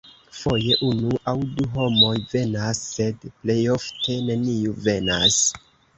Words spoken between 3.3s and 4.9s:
plejofte neniu